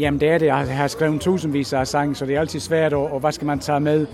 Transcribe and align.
Jamen 0.00 0.20
det 0.20 0.28
er 0.28 0.38
det. 0.38 0.46
Jeg 0.46 0.56
har 0.56 0.88
skrevet 0.88 1.20
tusindvis 1.20 1.72
af 1.72 1.86
sange, 1.86 2.14
så 2.14 2.26
det 2.26 2.36
er 2.36 2.40
altid 2.40 2.60
svært, 2.60 2.92
og, 2.92 3.12
og 3.12 3.20
hvad 3.20 3.32
skal 3.32 3.46
man 3.46 3.58
tage 3.58 3.80
med? 3.80 4.06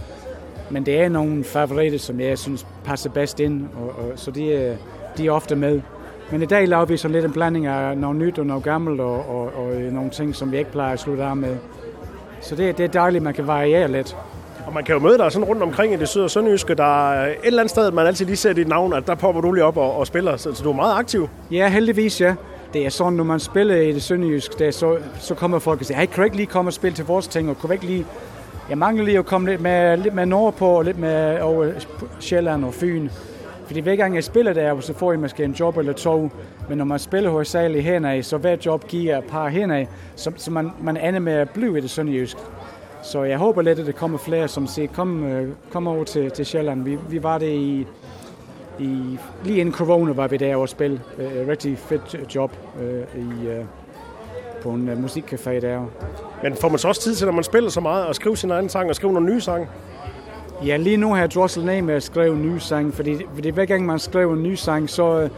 Men 0.71 0.87
det 0.87 1.01
er 1.01 1.09
nogle 1.09 1.45
favoritter, 1.45 1.99
som 1.99 2.21
jeg 2.21 2.39
synes 2.39 2.67
passer 2.85 3.11
bedst 3.11 3.41
ind, 3.41 3.69
og, 3.77 3.89
og, 3.89 4.13
så 4.17 4.31
de, 4.31 4.77
de 5.19 5.27
er 5.27 5.31
ofte 5.31 5.57
med. 5.57 5.81
Men 6.31 6.43
i 6.43 6.47
dag 6.47 6.69
laver 6.69 6.85
vi 6.85 6.97
så 6.97 7.09
lidt 7.09 7.25
en 7.25 7.33
blanding 7.33 7.67
af 7.67 7.99
noget 7.99 8.17
nyt 8.17 8.39
og 8.39 8.47
noget 8.47 8.65
gammelt, 8.65 9.01
og, 9.01 9.15
og, 9.15 9.43
og 9.57 9.75
nogle 9.93 10.11
ting, 10.11 10.35
som 10.35 10.53
vi 10.53 10.59
ikke 10.59 10.73
plejer 10.73 10.93
at 10.93 11.01
slutte 11.01 11.25
af 11.25 11.37
med. 11.37 11.57
Så 12.41 12.57
det, 12.57 12.79
det 12.79 12.85
er 12.85 12.89
dejligt, 12.89 13.21
at 13.21 13.25
man 13.25 13.35
kan 13.35 13.47
variere 13.47 13.89
lidt. 13.89 14.17
Og 14.67 14.73
man 14.73 14.85
kan 14.85 14.95
jo 14.95 15.01
møde 15.01 15.19
dig 15.19 15.33
sådan 15.33 15.49
rundt 15.49 15.63
omkring 15.63 15.93
i 15.93 15.97
det 15.97 16.09
syd- 16.09 16.23
og 16.23 16.31
sønderjyske. 16.31 16.75
Der 16.75 17.11
er 17.11 17.27
et 17.31 17.37
eller 17.45 17.61
andet 17.61 17.71
sted, 17.71 17.91
man 17.91 18.07
altid 18.07 18.27
lige 18.27 18.37
ser 18.37 18.53
dit 18.53 18.69
navn, 18.69 18.93
at 18.93 19.07
der 19.07 19.15
popper 19.15 19.41
du 19.41 19.53
lige 19.53 19.65
op 19.65 19.77
og, 19.77 19.97
og 19.97 20.07
spiller. 20.07 20.37
Så, 20.37 20.55
så 20.55 20.63
du 20.63 20.71
er 20.71 20.77
meget 20.77 20.99
aktiv. 20.99 21.29
Ja, 21.51 21.69
heldigvis 21.69 22.21
ja. 22.21 22.35
Det 22.73 22.87
er 22.87 22.91
sådan, 22.91 23.13
når 23.13 23.25
man 23.25 23.41
spiller 23.41 23.77
i 23.77 23.93
det 23.93 24.03
sønderjyske, 24.03 24.55
det 24.59 24.67
er 24.67 24.71
så, 24.71 24.99
så 25.21 25.35
kommer 25.35 25.59
folk 25.59 25.81
og 25.81 25.87
siger, 25.87 25.99
hey, 25.99 26.07
kan 26.07 26.17
du 26.17 26.23
ikke 26.23 26.37
lige 26.37 26.47
komme 26.47 26.69
og 26.69 26.73
spille 26.73 26.97
til 26.97 27.05
vores 27.05 27.29
ting, 27.29 27.51
og 27.51 27.59
kan 27.61 27.69
du 27.69 27.73
ikke 27.73 27.87
lige... 27.87 28.07
Jeg 28.69 28.79
mangler 28.79 29.05
lige 29.05 29.19
at 29.19 29.27
komme 29.27 29.51
lidt 29.51 29.61
med, 29.61 29.97
lidt 29.97 30.15
med 30.15 30.27
nordpå, 30.27 30.67
og 30.67 30.85
lidt 30.85 30.99
med 30.99 31.41
over 31.41 31.73
Sjælland 32.21 32.65
og 32.65 32.75
Fyn. 32.75 33.09
Fordi 33.67 33.81
hver 33.81 33.97
gang 33.97 34.15
jeg 34.15 34.25
spiller 34.25 34.53
der, 34.53 34.81
så 34.81 34.95
får 34.95 35.13
jeg 35.13 35.21
måske 35.21 35.45
en 35.45 35.53
job 35.53 35.77
eller 35.77 35.93
to. 35.93 36.31
Men 36.69 36.79
når 36.79 36.85
man 36.85 36.99
spiller 36.99 37.31
hovedsageligt 37.31 37.85
henad, 37.85 38.23
så 38.23 38.37
hver 38.37 38.57
job 38.67 38.89
giver 38.89 39.19
et 39.19 39.25
par 39.25 39.49
henad, 39.49 39.87
så, 40.17 40.33
så 40.37 40.51
man, 40.51 40.71
man 40.83 40.97
ender 40.97 41.21
med 41.21 41.33
at 41.33 41.51
blive 41.51 41.79
i 41.79 41.81
det 41.81 41.91
sønderjyske. 41.91 42.41
Så 43.03 43.23
jeg 43.23 43.39
håber 43.39 43.63
lidt, 43.63 43.79
at 43.79 43.87
der 43.87 43.93
kommer 43.93 44.19
flere, 44.19 44.49
som 44.49 44.67
siger, 44.67 44.89
kom, 44.89 45.25
øh, 45.25 45.49
kom 45.71 45.87
over 45.87 46.05
til, 46.05 46.31
til 46.31 46.47
Sjælland. 46.47 46.85
Vi, 46.85 46.99
vi 47.09 47.23
var 47.23 47.39
det 47.39 47.49
i, 47.49 47.87
i, 48.79 49.19
lige 49.45 49.61
inden 49.61 49.75
corona 49.75 50.13
var 50.13 50.29
vi 50.29 50.37
der 50.37 50.57
og 50.57 50.69
spille. 50.69 51.01
Uh, 51.19 51.49
rigtig 51.49 51.79
fedt 51.79 52.35
job 52.35 52.53
uh, 52.77 53.21
i, 53.21 53.59
uh, 53.59 53.65
på 54.63 54.71
en 54.71 54.89
uh, 54.89 55.05
musikcafé 55.05 55.51
der. 55.51 55.87
Men 56.43 56.55
får 56.55 56.69
man 56.69 56.79
så 56.79 56.89
også 56.89 57.01
tid 57.01 57.15
til, 57.15 57.27
når 57.27 57.33
man 57.33 57.45
spiller 57.45 57.71
så 57.71 57.81
meget, 57.81 58.07
at 58.07 58.17
skrive 58.17 58.37
sin 58.37 58.51
egen 58.51 58.69
sang 58.69 58.89
og 58.89 58.95
skrive 58.97 59.13
nogle 59.13 59.33
nye 59.33 59.41
sange? 59.41 59.69
Ja, 60.65 60.77
lige 60.77 60.97
nu 60.97 61.13
har 61.13 61.21
jeg 61.21 61.31
drosset 61.31 61.65
ned 61.65 61.83
med 61.83 61.95
at 61.95 62.03
skrive 62.03 62.35
en 62.35 62.43
ny 62.43 62.59
sang, 62.59 62.95
fordi, 62.95 63.17
fordi 63.35 63.49
hver 63.51 63.65
gang 63.65 63.87
man 63.87 63.99
skriver 63.99 64.35
en 64.35 64.43
ny 64.43 64.55
sang, 64.55 64.91
så, 64.91 65.29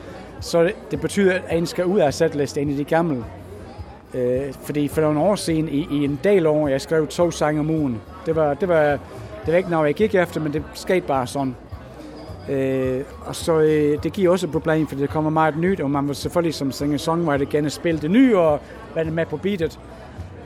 så 0.41 0.73
det 0.91 1.01
betyder, 1.01 1.35
at 1.49 1.59
en 1.59 1.67
skal 1.67 1.85
ud 1.85 1.99
af 1.99 2.15
setliste 2.15 2.61
ind 2.61 2.71
i 2.71 2.77
de 2.77 2.85
gamle. 2.85 3.25
Øh, 4.15 4.53
fordi 4.63 4.89
for 4.89 5.01
nogle 5.01 5.21
år 5.21 5.35
siden, 5.35 5.69
i, 5.69 5.89
i 5.91 6.05
en 6.05 6.21
del 6.25 6.47
år, 6.47 6.69
jeg 6.69 6.81
skrev 6.81 7.07
to 7.07 7.31
sange 7.31 7.61
om 7.61 7.71
ugen. 7.71 8.01
Det 8.27 8.37
var, 8.37 8.55
det 8.55 8.69
var, 8.69 8.91
det 9.47 9.53
var 9.53 9.57
ikke 9.57 9.71
noget, 9.71 9.87
jeg 9.87 9.95
gik 9.95 10.15
efter, 10.15 10.41
men 10.41 10.53
det 10.53 10.63
skete 10.75 11.07
bare 11.07 11.27
sådan. 11.27 11.57
Øh, 12.51 13.01
og 13.27 13.37
så 13.37 13.61
øh, 13.61 14.03
det 14.03 14.13
giver 14.13 14.33
også 14.33 14.47
et 14.47 14.53
problem, 14.53 14.87
fordi 14.87 15.01
det 15.03 15.11
kommer 15.11 15.31
meget 15.31 15.57
nyt, 15.57 15.81
og 15.81 15.91
man 15.91 16.09
vil 16.09 16.17
selvfølgelig 16.17 16.55
som 16.55 16.73
singer-songwriter 16.73 17.45
gerne 17.51 17.71
spille 17.71 18.01
det 18.01 18.11
nye 18.11 18.39
og 18.39 18.61
være 18.95 19.05
med 19.05 19.27
på 19.27 19.37
beatet. 19.37 19.81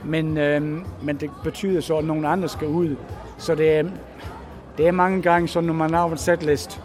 Men, 0.03 0.37
øh, 0.37 0.61
men 1.01 1.17
det 1.17 1.29
betyder 1.43 1.81
så, 1.81 1.97
at 1.97 2.05
nogen 2.05 2.25
andre 2.25 2.49
skal 2.49 2.67
ud. 2.67 2.95
Så 3.37 3.55
det, 3.55 3.91
det 4.77 4.87
er 4.87 4.91
mange 4.91 5.21
gange 5.21 5.47
sådan, 5.47 5.67
når 5.67 5.73
man 5.73 5.93
har 5.93 6.07
en 6.07 6.17
setlist. 6.17 6.81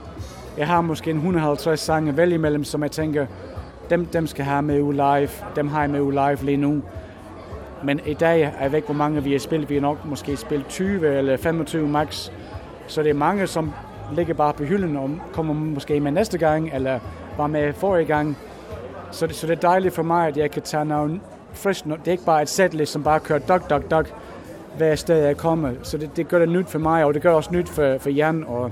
Jeg 0.59 0.67
har 0.67 0.81
måske 0.81 1.11
en 1.11 1.17
150 1.17 1.81
sange 1.81 2.17
vælge 2.17 2.35
imellem, 2.35 2.65
som 2.65 2.83
jeg 2.83 2.91
tænker, 2.91 3.27
dem, 3.91 4.07
dem 4.07 4.27
skal 4.27 4.45
have 4.45 4.63
med 4.63 4.81
u 4.81 4.91
live. 4.91 5.29
Dem 5.57 5.69
har 5.69 5.81
jeg 5.81 5.91
med 5.91 6.01
u 6.01 6.11
live 6.11 6.39
lige 6.43 6.57
nu. 6.57 6.83
Men 7.85 8.01
i 8.07 8.15
dag 8.15 8.43
er 8.43 8.65
jeg 8.65 8.75
ikke, 8.75 8.87
hvor 8.87 8.95
mange 8.95 9.23
vi 9.23 9.33
har 9.33 9.39
spillet. 9.39 9.71
Vi 9.71 9.75
har 9.75 9.81
nok 9.81 10.05
måske 10.05 10.37
spillet 10.37 10.67
20 10.67 11.19
eller 11.19 11.37
25 11.37 11.89
max. 11.89 12.31
Så 12.87 13.03
det 13.03 13.11
er 13.11 13.15
mange, 13.15 13.47
som 13.47 13.73
ligger 14.15 14.35
bare 14.35 14.53
på 14.53 14.65
hylden 14.65 14.97
og 14.97 15.11
kommer 15.33 15.55
måske 15.55 16.01
med 16.01 16.13
næste 16.13 16.39
gang, 16.39 16.71
eller 16.75 16.99
var 17.37 17.47
med 17.47 17.73
forrige 17.73 18.07
gang. 18.07 18.37
Så 19.11 19.27
det, 19.27 19.35
så 19.35 19.47
det 19.47 19.57
er 19.57 19.61
dejligt 19.61 19.95
for 19.95 20.03
mig, 20.03 20.29
at 20.29 20.37
jeg 20.37 20.51
kan 20.51 20.63
tage 20.63 20.85
noget 20.85 21.21
frisk. 21.53 21.85
Det 21.85 21.93
er 22.07 22.13
ikke 22.13 22.25
bare 22.25 22.43
et 22.43 22.49
setlist, 22.49 22.93
som 22.93 23.03
bare 23.03 23.21
kører 23.21 23.39
dog, 23.39 23.71
dog, 23.71 23.91
dog 23.91 24.05
hver 24.77 24.95
sted 24.95 25.25
jeg 25.25 25.37
kommer. 25.37 25.71
Så 25.83 25.99
det, 25.99 26.17
det 26.17 26.29
gør 26.29 26.39
det 26.39 26.49
nyt 26.49 26.69
for 26.69 26.79
mig, 26.79 27.05
og 27.05 27.15
det 27.15 27.23
gør 27.23 27.33
også 27.33 27.51
nyt 27.53 27.69
for, 27.69 27.99
for 27.99 28.11
Jan 28.11 28.45
og 28.45 28.71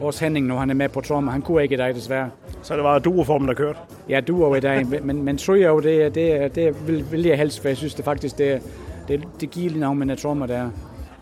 vores 0.00 0.18
Henning, 0.18 0.46
når 0.46 0.58
han 0.58 0.70
er 0.70 0.74
med 0.74 0.88
på 0.88 1.00
trommer. 1.00 1.32
Han 1.32 1.42
kunne 1.42 1.62
ikke 1.62 1.74
i 1.74 1.78
dag, 1.78 1.94
desværre. 1.94 2.30
Så 2.62 2.74
det 2.74 2.84
var 2.84 2.98
duoformen, 2.98 3.48
der 3.48 3.54
kørte? 3.54 3.78
Ja, 4.08 4.20
duo 4.20 4.54
i 4.54 4.60
dag. 4.60 4.86
Men, 5.02 5.22
men 5.22 5.38
trio, 5.38 5.80
det, 5.80 6.14
det, 6.14 6.54
det 6.54 6.88
vil, 6.88 7.04
vil 7.12 7.22
jeg 7.22 7.38
helst, 7.38 7.60
for 7.60 7.68
jeg 7.68 7.76
synes 7.76 7.94
det 7.94 8.04
faktisk, 8.04 8.38
det, 8.38 8.62
det, 9.08 9.24
det 9.40 9.50
giver 9.50 9.70
lige 9.70 9.80
noget 9.80 9.96
med 9.96 10.16
trommer 10.16 10.46
der. 10.46 10.70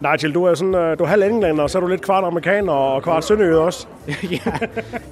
Nigel, 0.00 0.34
du 0.34 0.44
er, 0.44 0.54
sådan, 0.54 0.74
øh, 0.74 0.98
du 0.98 1.04
er 1.04 1.08
halv 1.08 1.22
englænder, 1.22 1.62
og 1.62 1.70
så 1.70 1.78
er 1.78 1.80
du 1.80 1.86
lidt 1.86 2.02
kvart 2.02 2.24
amerikaner 2.24 2.72
og 2.72 3.02
kvart 3.02 3.24
sønderjyde 3.24 3.60
også. 3.60 3.86
ja, 4.30 4.52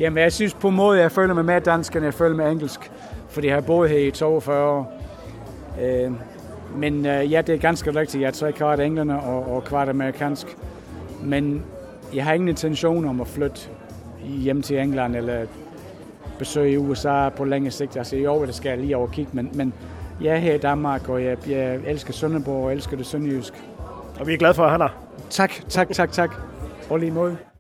jamen 0.01 0.19
jeg 0.19 0.33
synes 0.33 0.55
på 0.55 0.69
en 0.69 0.77
måde, 0.77 1.01
jeg 1.01 1.13
føler 1.13 1.35
mig 1.35 1.45
mere 1.45 1.61
dansk, 1.61 1.97
end 1.97 2.05
jeg 2.05 2.15
føler 2.15 2.37
mig 2.37 2.53
engelsk. 2.53 2.91
Fordi 3.29 3.47
jeg 3.47 3.57
har 3.57 3.61
boet 3.61 3.91
her 3.91 3.99
i 3.99 4.11
42 4.11 4.71
år. 4.71 5.03
Øh, 5.83 6.13
men 6.77 7.07
øh, 7.07 7.33
ja, 7.33 7.43
det 7.43 7.55
er 7.55 7.59
ganske 7.59 7.95
rigtigt. 7.95 8.21
Jeg 8.21 8.29
er 8.29 8.33
tre 8.33 8.53
kvart 8.53 8.81
englænder 8.81 9.17
og, 9.17 9.57
og 9.57 9.65
kvart 9.65 9.89
amerikansk. 9.89 10.57
Men 11.23 11.63
jeg 12.15 12.25
har 12.25 12.33
ingen 12.33 12.49
intention 12.49 13.05
om 13.05 13.21
at 13.21 13.27
flytte 13.27 13.61
hjem 14.25 14.63
til 14.63 14.79
England 14.79 15.17
eller 15.17 15.47
besøge 16.39 16.79
USA 16.79 17.29
på 17.29 17.45
længere 17.45 17.71
sigt. 17.71 17.97
Altså 17.97 18.17
i 18.17 18.27
år, 18.27 18.45
det 18.45 18.55
skal 18.55 18.69
jeg 18.69 18.79
lige 18.79 18.97
over 18.97 19.07
kigge, 19.07 19.31
men, 19.35 19.51
men 19.55 19.75
jeg 20.21 20.35
er 20.35 20.39
her 20.39 20.55
i 20.55 20.59
Danmark, 20.59 21.09
og 21.09 21.25
jeg, 21.25 21.49
jeg 21.49 21.81
elsker 21.87 22.13
Sønderborg 22.13 22.65
og 22.65 22.73
elsker 22.73 22.97
det 22.97 23.07
sønderjysk. 23.07 23.55
Og 24.21 24.27
vi 24.27 24.33
er 24.35 24.39
glade 24.39 24.55
for 24.55 24.65
at 24.65 24.71
have 24.71 24.79
dig. 24.79 24.91
Tak, 25.31 25.53
tak, 25.69 25.89
tak, 25.91 26.13
tak. 26.13 26.31
Og 26.91 26.99
lige 26.99 27.11
måde. 27.13 27.37